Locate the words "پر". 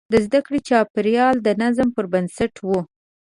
1.95-2.05